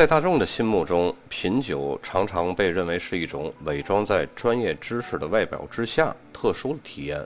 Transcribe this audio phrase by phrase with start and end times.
[0.00, 7.22] 在大众的心目中，品酒常常被认为是一种伪装在专业知识的外表之下特殊的体验。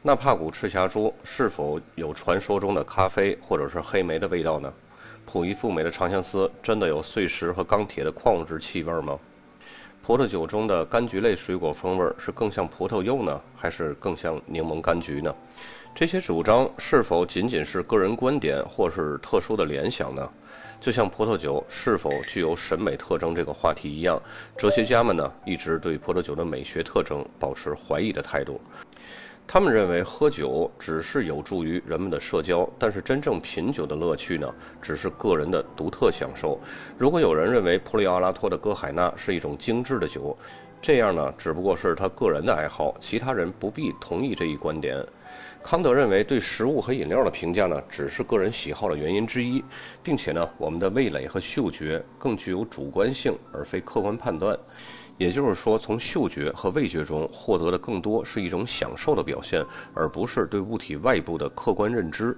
[0.00, 4.72] 那帕谷赤霞珠是否有传说中的咖啡或者是黑莓的味道呢？
[5.26, 9.18] 普伊富美的长相思真的有碎石和钢铁的矿物质气味吗？
[10.00, 15.34] 葡萄酒中的柑橘类水果风味是更像葡萄柚呢，还是更像柠檬柑橘呢？
[15.94, 20.26] 这些主张是否仅仅是个人观点，或是特殊的联想呢？
[20.80, 24.20] 就像葡萄酒是否具有审美特征这个话题一样，
[24.56, 28.60] 哲学家们呢一直对葡萄酒的美学特征保持怀疑的态度。
[29.50, 36.60] 他们认为喝酒只是有助于人们的社交，但是真正品酒的乐趣呢，只是个人的独特享受。
[36.98, 40.36] 如果有人认为普里奥拉托的歌海纳是一种精致的酒，
[40.82, 45.02] 这样呢，只不过是他个人的爱好，其他人不必同意这一观点。
[45.62, 49.62] 康德认为，对食物和饮料的评价呢，只是个人喜好的原因之一，
[50.02, 54.58] 并且呢，我们的味蕾和嗅觉更具有主观性，而非客观判断。
[55.18, 62.34] 也就是说，从嗅觉和味觉中获得的更多是一种享受的表现，而不是对物体外部的客观认知。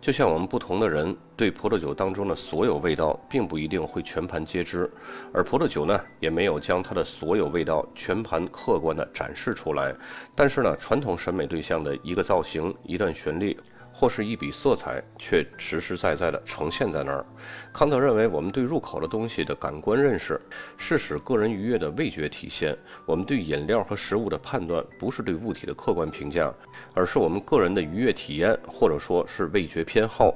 [0.00, 4.90] 就像我们不同的人对葡萄酒当中的所有味道，并不一定会全盘皆知，
[5.32, 9.94] 而葡萄酒呢，也没有将它的所有味道全盘客观地展示出来。
[10.34, 13.56] 但是呢，传统审美对象的一个造型、一段旋律。
[13.92, 17.24] 或是一笔色彩，却实实在在地呈现在那儿。
[17.72, 20.40] 康德认为，我们对入口的东西的感官认识，
[20.76, 22.76] 是使个人愉悦的味觉体现。
[23.06, 26.52] 我们对饮料和食物的判断，不是对物体的客观评价，
[26.94, 30.34] 而是我们个人的愉悦体验，或者说是味觉偏好。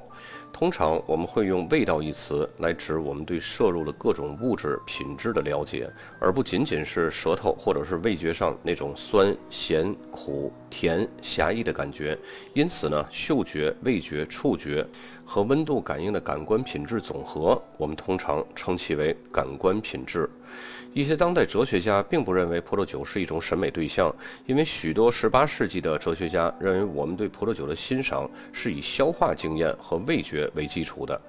[0.59, 5.87] 通常我们会用“味道”一词来指我们对摄入的各种物质品质的了解，
[6.19, 12.19] 而不仅仅是舌头或者是味觉上那种酸、咸、苦、甜、狭义的感觉。
[12.55, 14.83] 因此呢，嗅觉、味觉、触觉
[15.27, 20.27] 和温度感应的感官品质总和，我们通常称其为感官品质。
[20.97, 24.11] 一些当代哲学家并不认为葡萄酒是一种审美对象，
[24.47, 31.21] 因为许多18世纪的哲学家认为我们对葡萄酒的欣赏是以消化经验和味觉为基础的。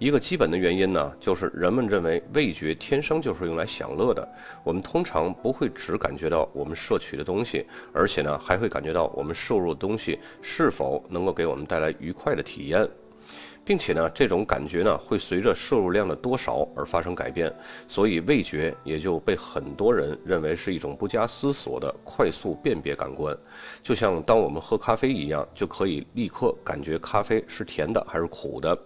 [0.00, 4.28] 一个基本的原因呢，就是人们认为味觉天生就是用来享乐的。
[4.64, 12.84] 我们通常不会只感觉到我们摄取的东西，而且呢，还会感觉到我们摄入的东西是否能够给我们带来愉快的体验。
[13.66, 17.52] 并且呢，这种感觉呢会随着摄入量的多少而发生改变，
[17.88, 23.36] 所以味觉也就被很多人认为是一种不加思索的快速辨别感官，
[23.82, 28.78] 就像当我们喝咖啡一样，就可以立刻感觉咖啡是甜的还是苦的。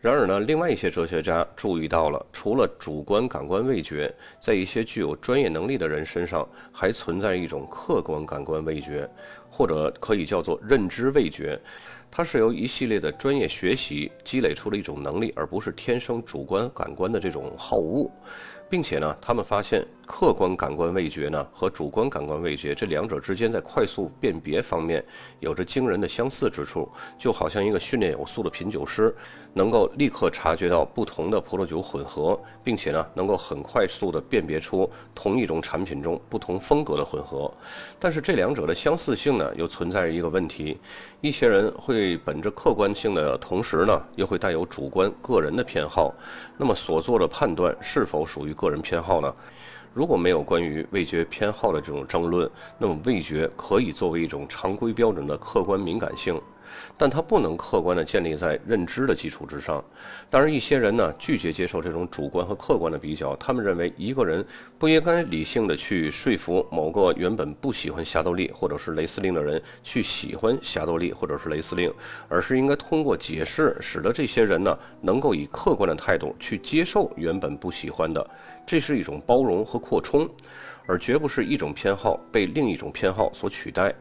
[0.00, 9.10] 然而呢，另外一些哲学家注意到了，除了主观感官味觉，在一些具有专业能力的人身上，还存在一种客观感官味觉，
[9.50, 11.60] 或者可以叫做认知味觉。
[12.10, 18.10] 它是由一系列的专业学习积累出了一种能力，而不是天生主观感官的这种好恶。
[18.68, 25.04] 并且呢，他们发现客观感官味觉呢和主观感官味觉这两者之间在快速辨别方面
[25.40, 29.14] 有着惊人的相似之处，就好像一个训练有素的品酒师
[29.54, 37.50] 能够立刻察觉到不同的葡萄酒混合，并且呢能够很快速地辨别出同一种产品中不同风格的混合。
[37.98, 40.78] 但是这两者的相似性呢又存在着一个问题：
[41.20, 46.14] 一些人会本着客观性的同时呢又会带有主观个人的偏好，
[46.56, 48.54] 那么所做的判断是否属于？
[48.58, 49.32] 个人偏好呢？
[49.94, 56.40] 如果没有关于味觉偏好的这种争论，那么味觉可以作为一种常规标准的客观敏感性。
[56.96, 59.82] 但它不能客观地建立在认知的基础之上。
[60.30, 64.44] 当然，一些人呢拒绝接受这种主观和客观的比较，他们认为一个人
[64.78, 71.92] 不应该理性的去说服某个原本不喜欢霞多丽或者是雷司令的人去喜欢霞多丽或者是雷司令，
[72.28, 78.24] 而是应该通过解释，使得这些人呢能够以客观的态度去接受原本不喜欢的。
[78.66, 80.28] 这是一种包容和扩充，
[80.86, 83.94] 而绝不是一种偏好被另一种偏好所取代。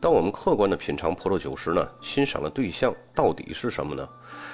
[0.00, 4.08] 当我们客观的品尝葡萄酒时呢，欣赏的对象到底是什么呢？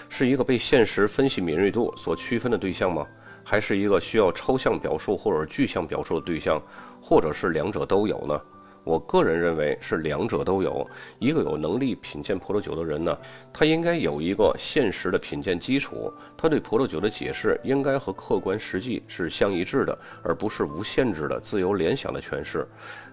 [0.09, 3.07] 是一个被现实分析敏锐度所区分的对象吗？
[3.45, 6.61] 还是一个需要抽象表述或者具象表述的对象，
[7.01, 8.41] 或者是两者都有呢？
[8.87, 10.89] 我个人认为是两者都有。
[11.19, 13.19] 一个有能力品鉴葡萄酒的人呢，
[13.53, 22.65] 他应该有一个现实的品鉴基础，他对葡萄酒的解释应该和客观实际是相一致的，而不是无限制的自由联想的诠释。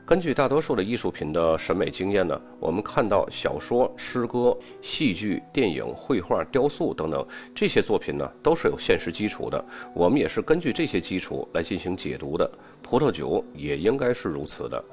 [0.05, 7.25] 根据大多数的艺术品的审美经验呢，我们看到小说、诗歌、戏剧、电影、绘画、雕塑等等
[7.55, 9.65] 这些作品呢，都是有现实基础的。
[9.95, 12.47] 我们也是根据这些基础来进行解读的。
[12.83, 14.83] 葡萄酒也应该是如此的。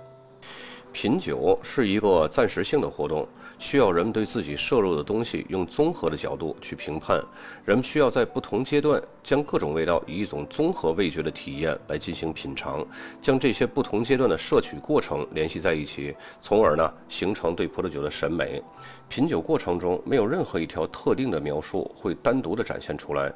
[0.93, 3.27] 品酒是一个暂时性的活动，
[3.59, 7.23] 需要人们对自己摄入的东西用综合的角度去评判。
[7.65, 12.85] 人们需要在不同阶段将各种味道以一种综合味觉的体验来进行品尝，
[13.23, 18.63] 将这些不同阶段的摄取过程联系在一起，从而呢形成对葡萄酒的审美。
[19.09, 23.33] 品酒过程中没有任何一条特定的描述会单独的展现出来，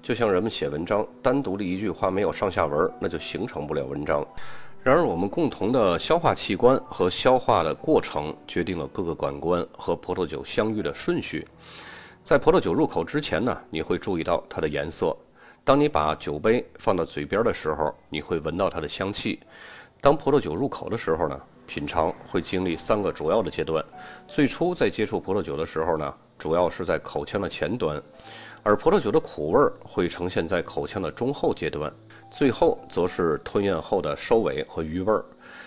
[0.00, 4.26] 就像人们写文章，单独的一句话没有上下文，那就形成不了文章。
[4.84, 11.46] 然而，我们共同的消化器官和消化的过程决定了各个感官和葡萄酒相遇的顺序。
[12.24, 15.16] 在葡萄酒入口之前呢，你会注意到它的颜色；
[15.62, 19.38] 当你把酒杯放到嘴边的时候，你会闻到它的香气。
[20.00, 23.84] 当葡萄酒入口的时候呢，品尝会经历三个主要的阶段。
[24.26, 28.02] 最初在接触葡萄酒的时候呢，主要是在口腔的前端，
[28.64, 31.92] 而葡萄酒的苦味儿会呈现在口腔的中后阶段。
[32.32, 35.22] 最后则是吞咽后的收尾和余味儿，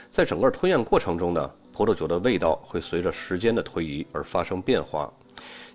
[0.10, 5.14] 在整个吞咽过程中呢，葡萄酒的味道会随着时间的推移而发生变化。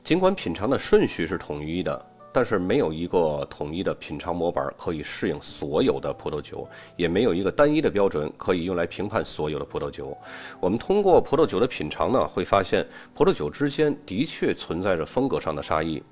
[0.02, 6.67] 尽管品尝的顺序是统一的，但是没有一个统一的品尝模板可以适应所有的葡萄酒，
[6.97, 10.17] 也没有一个单一的标准可以用来评判所有的葡萄酒。
[10.61, 16.03] 我们通过葡萄酒的品尝呢，会发现葡萄酒之间的确存在着风格上的差异。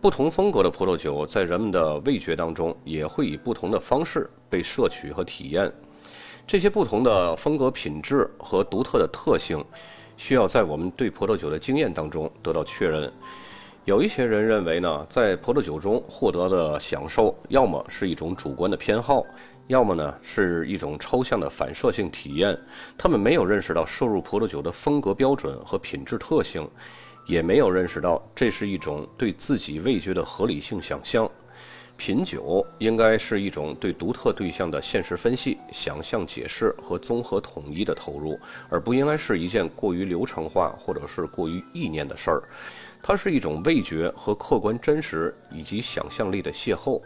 [0.00, 5.72] 不同风格的葡萄酒在人们的味觉当中也会以不同的方式被摄取和体验。
[6.46, 9.64] 这些不同的风格、品质和独特的特性，
[10.16, 13.10] 需要在我们对葡萄酒的经验当中得到确认。
[13.84, 19.26] 有一些人认为呢，在葡萄酒中获得的享受，要么是一种主观的偏好，
[19.66, 22.56] 要么呢是一种抽象的反射性体验。
[22.96, 26.68] 他们没有认识到摄入葡萄酒的风格标准和品质特性。
[27.24, 31.30] 也没有认识到这是一种对自己味觉的合理性想象。
[31.96, 38.36] 品酒应该是一种对独特对象的现实分析、想象解释和综合统一的投入，
[38.68, 42.42] 而不应该是一件过于流程化或者是过于意念的事儿。
[43.02, 47.02] 它是一种味觉和客观真实以及想象力的邂逅。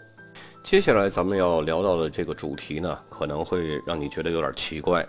[0.63, 5.07] 接下来咱们要聊到的这个主题呢，可能会让你觉得有点奇怪。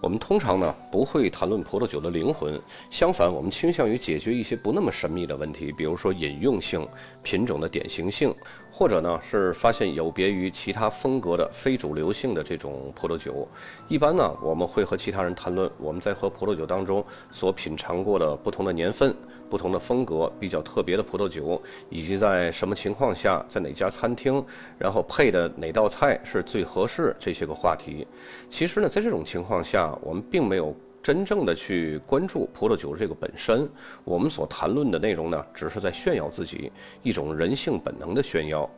[0.00, 2.60] 我们通常呢不会谈论葡萄酒的灵魂，
[2.90, 6.86] 相反，我们倾向于解决一些不那么神秘的问题，比如说饮用性、
[7.22, 8.34] 品种的典型性，
[8.70, 13.48] 或者呢是发现有别于其他风格的非主流性的这种葡萄酒。
[13.88, 19.14] 一般呢，我们会和其他人谈论我们在喝葡萄酒当中所品尝过的不同的年份。
[19.48, 24.44] 不同的风格、比较特别的葡萄酒，以及在什么情况下，在哪家餐厅，
[24.76, 28.04] 然后配的哪道菜是最合适，这些个话题。
[28.50, 33.68] 其实呢，在这种情况下，啊我们并没有真正的去关注葡萄酒这个本身。
[34.02, 36.72] 我们所谈论的内容呢，只是在炫耀自己
[37.02, 38.68] 一种人性本能的炫耀。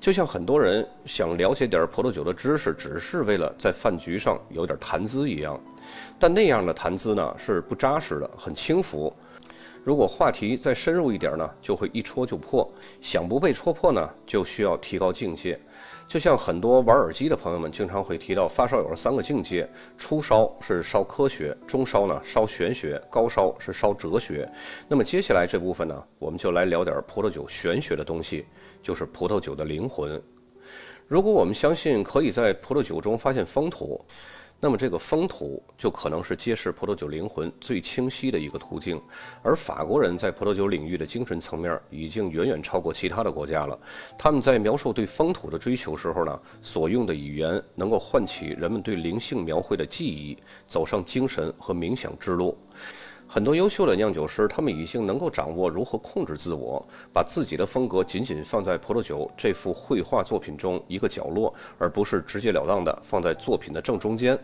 [0.00, 5.58] 就像很多人想了解点葡萄酒的知识，只是为了在饭局上有点谈资一样。
[6.18, 9.12] 但那样的谈资呢，是不扎实的，很轻浮。
[9.82, 12.68] 如果话题再深入一点呢，就会一戳就破。
[13.00, 15.58] 想不被戳破呢，就需要提高境界。
[16.08, 19.68] 就像很多玩耳机的朋友们经常会提到，发烧友的三个境界：
[19.98, 24.48] 初烧是烧科学，中烧呢烧玄学，高烧是烧哲学。
[24.86, 28.46] 那么接下来这部分呢，我们就来聊点葡萄酒玄学的东西，
[28.82, 30.22] 就是葡萄酒的灵魂。
[31.08, 34.00] 如果我们相信可以在葡萄酒中发现风土。
[34.58, 39.00] 那么这个风土就可能是揭示葡萄酒灵魂最清晰的一个途径，
[39.42, 43.78] 而法国人在葡萄酒领域的精神层面已经远远超过其他的国家了。
[44.18, 50.36] 他们在描述对风土的追求时候呢，所用的语言能够唤起人们对灵性描绘的记忆，
[50.66, 52.56] 走上精神和冥想之路。
[53.28, 64.38] 很多优秀的酿酒师，他们已经能够掌握如何控制自我，把自己的风格仅仅放在葡萄酒这幅绘画作品中一个角落，而不是直截了当的放在作品的正中间。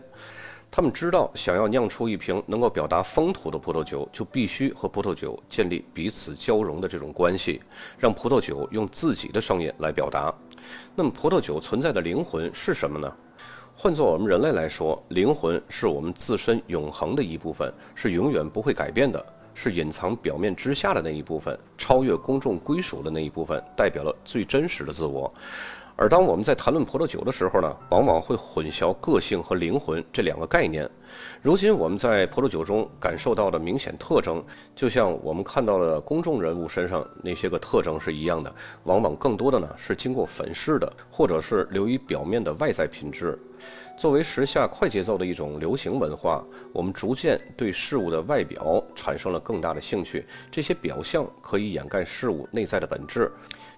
[0.69, 7.61] 他们知道，想要酿出一瓶能够表达风土的葡萄酒，就必须和葡萄酒建立彼此交融的这种关系，
[7.97, 10.33] 让葡萄酒用自己的声音来表达。
[10.93, 13.11] 那么，葡萄酒存在的灵魂是什么呢？
[13.75, 25.33] 换作我们人类来说，灵魂是我们自身永恒的一部分，是永远不会改变的，是隐藏表面之下的那一部分，超越公众归属的那一部分，代表了最真实的自我。
[25.95, 30.89] 而当我们在谈论葡萄酒的时候呢，往往会混淆个性和灵魂这两个概念。
[31.41, 34.43] 如今我们在葡萄酒中感受到的明显特征，
[34.75, 38.53] 就像我们看到了公众人物身上那些个特征是一样的，
[38.85, 43.37] 往往更多的呢是经过粉饰的，或者是流于表面的外在品质。
[43.95, 50.25] 作为时下快节奏的一种流行文化，我们逐渐对事物的外表产生了更大的兴趣。
[50.49, 53.31] 这些表象可以掩盖事物内在的本质。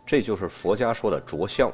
[0.05, 1.71] 这就是佛家说的着相，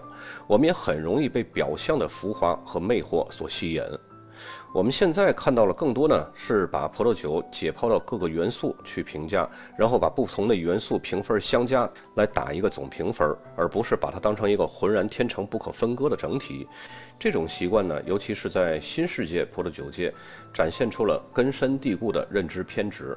[0.48, 3.84] 我们也很容易被表象的浮华和魅惑所吸引。
[4.74, 9.48] 我们现在看到了更多呢，是把葡萄酒解剖到各个元素去评价，
[9.78, 16.66] 然后把不同的元素评分相加来打一个总评分，而不是把它当成一个浑然天成、不可分割的整体。
[17.20, 20.12] 这种习惯呢，尤其是在新世界葡萄酒界，
[20.54, 23.16] 展现出了根深蒂固的认知偏执。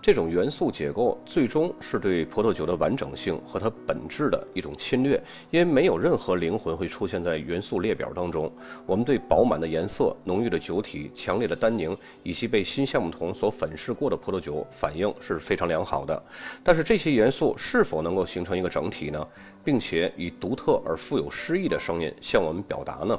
[0.00, 8.50] 这种元素结构最终是对葡萄酒的完整性和它本质的一种侵略，因为没有任何灵魂会出现在元素列表当中。
[8.86, 16.22] 我们对饱满的颜色、浓郁的酒体、强烈的单宁以及被新橡木桶所粉饰过的葡萄酒反应是非常良好的。
[16.62, 19.26] 但是这些元素是否能够形成一个整体呢？
[19.64, 23.18] 并且以独特而富有诗意的声音向我们表达呢？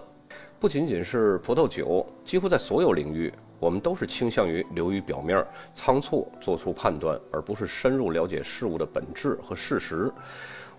[0.60, 3.32] 不仅仅是葡萄酒，几乎在所有领域。
[3.60, 10.12] 我们都是倾向于流于表面，仓促做出判断，而不是深入了解事物的本质和事实。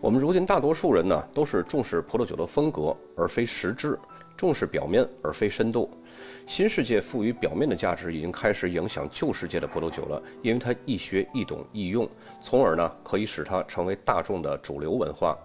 [0.01, 3.99] 我们如今大多数人呢，都是重视葡萄酒的风格而非实质，
[4.35, 5.91] 重视表面而非深度。
[6.47, 12.09] 新世界赋予表面的价值已经开始影响旧世界的葡萄酒了，因为它易学易懂易用，
[12.41, 15.37] 从而呢可以使它成为大众的主流文化。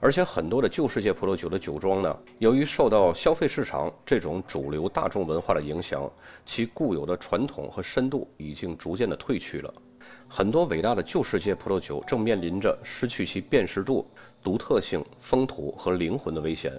[0.00, 6.10] 而且很多的旧世界葡萄酒的酒庄呢，由于受到消费市场这种主流大众文化的影响，
[6.44, 9.72] 其固有的传统和深度已经逐渐的褪去了。
[10.28, 14.06] 很多伟大的旧世界葡萄酒正面临着失去其辨识度、
[14.44, 16.70] 独特性、风土和灵魂的危险。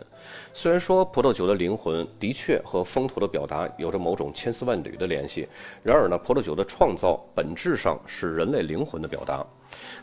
[0.54, 5.48] 虽然说葡萄酒的灵魂的确和风土的表达有着某种千丝万缕的联系，
[5.82, 9.44] 然而呢，葡萄酒的创造本质上是人类灵魂的表达。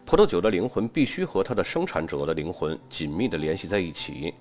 [0.04, 4.34] 葡萄酒的灵魂必须和它的生产者的灵魂紧密地联系在一起。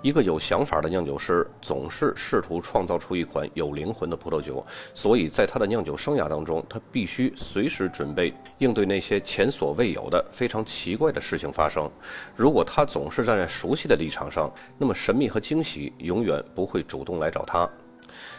[0.00, 4.64] 一个有想法的酿酒师总是试图创造出一款有灵魂的葡萄酒，
[4.94, 11.90] 所以在他的酿酒生涯当中，他必须随时准备应对那些前所未有的非常奇怪的事情发生。
[12.36, 17.68] 如果他总是站在熟悉的立场上，那么神秘和惊喜永远不会主动来找他。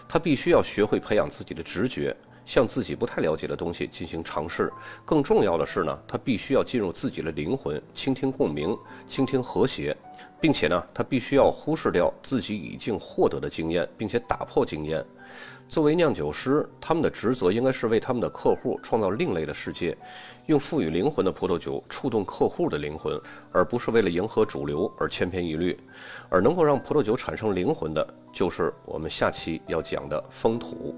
[0.08, 2.16] 他必须要学会培养自己的直觉。
[2.50, 4.74] 向自己不太了解的东西进行尝试，
[5.06, 8.76] 更重要的是呢，他必须要进入自己的灵魂，倾听共鸣，
[9.08, 9.96] 倾听和谐，
[10.42, 15.06] 并且呢，他必须要忽视掉自己已经获得的经验，并且打破经验。
[15.68, 19.96] 作为酿酒师，他们的职责应该是为他们的客户创造另类的世界，
[20.48, 25.80] 用赋予灵魂的葡萄酒触动客户的灵魂，而不是为了迎合主流而千篇一律。
[26.30, 30.96] 而能够让葡萄酒产生灵魂的，就是我们下期要讲的风土。